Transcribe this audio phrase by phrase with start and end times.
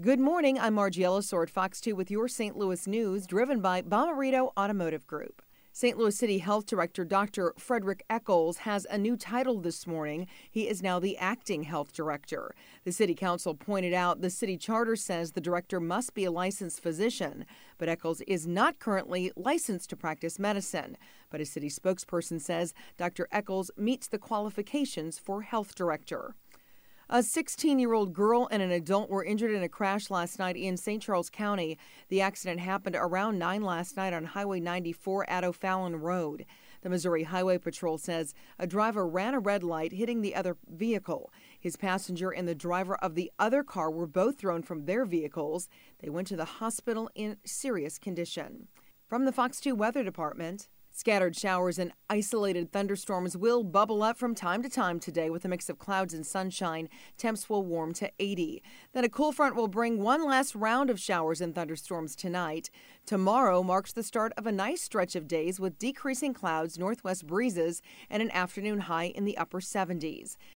[0.00, 0.60] Good morning.
[0.60, 2.56] I'm Margie Ellisor, Fox 2 with your St.
[2.56, 5.42] Louis news, driven by Bomarito Automotive Group.
[5.72, 5.98] St.
[5.98, 7.52] Louis City Health Director Dr.
[7.58, 10.28] Frederick Echols has a new title this morning.
[10.48, 12.54] He is now the acting health director.
[12.84, 16.80] The city council pointed out the city charter says the director must be a licensed
[16.80, 17.44] physician,
[17.76, 20.96] but Echols is not currently licensed to practice medicine.
[21.28, 23.26] But a city spokesperson says Dr.
[23.32, 26.36] Echols meets the qualifications for health director.
[27.10, 30.58] A 16 year old girl and an adult were injured in a crash last night
[30.58, 31.02] in St.
[31.02, 31.78] Charles County.
[32.10, 36.44] The accident happened around 9 last night on Highway 94 at O'Fallon Road.
[36.82, 41.32] The Missouri Highway Patrol says a driver ran a red light, hitting the other vehicle.
[41.58, 45.66] His passenger and the driver of the other car were both thrown from their vehicles.
[46.00, 48.68] They went to the hospital in serious condition.
[49.06, 54.34] From the Fox 2 Weather Department, Scattered showers and isolated thunderstorms will bubble up from
[54.34, 56.88] time to time today with a mix of clouds and sunshine.
[57.16, 58.60] Temps will warm to 80.
[58.94, 62.68] Then a cool front will bring one last round of showers and thunderstorms tonight.
[63.06, 67.80] Tomorrow marks the start of a nice stretch of days with decreasing clouds, northwest breezes,
[68.10, 70.36] and an afternoon high in the upper 70s.